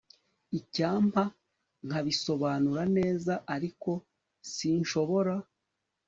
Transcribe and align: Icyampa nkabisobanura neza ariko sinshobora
Icyampa 0.59 1.23
nkabisobanura 1.85 2.83
neza 2.97 3.33
ariko 3.55 3.91
sinshobora 4.53 5.33